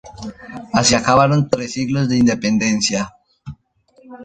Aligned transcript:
Así 0.73 0.95
acabaron 0.95 1.47
tres 1.47 1.73
siglos 1.73 2.09
de 2.09 2.17
independencia. 2.17 3.13